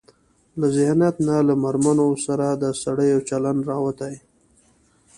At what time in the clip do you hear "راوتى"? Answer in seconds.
3.69-4.13